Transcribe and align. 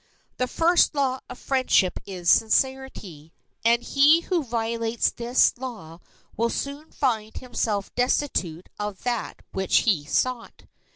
The 0.37 0.47
first 0.47 0.95
law 0.95 1.19
of 1.29 1.37
friendship 1.37 1.99
is 2.07 2.27
sincerity, 2.27 3.33
and 3.63 3.83
he 3.83 4.21
who 4.21 4.43
violates 4.43 5.11
this 5.11 5.55
law 5.59 5.99
will 6.35 6.49
soon 6.49 6.91
find 6.91 7.37
himself 7.37 7.93
destitute 7.93 8.67
of 8.79 9.03
that 9.03 9.43
which 9.51 9.81
he 9.81 10.03
sought. 10.05 10.63